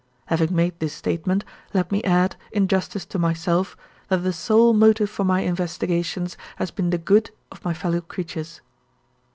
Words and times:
Having 0.25 0.55
made 0.55 0.79
this 0.79 0.93
statement, 0.93 1.45
let 1.75 1.91
me 1.91 2.03
add, 2.03 2.35
in 2.51 2.67
justice 2.67 3.05
to 3.05 3.19
myself, 3.19 3.77
that 4.07 4.23
the 4.23 4.33
sole 4.33 4.73
motive 4.73 5.11
for 5.11 5.23
my 5.23 5.41
investigations 5.41 6.35
has 6.55 6.71
been 6.71 6.89
the 6.89 6.97
good 6.97 7.29
of 7.51 7.63
my 7.63 7.75
fellow 7.75 8.01
creatures. 8.01 8.61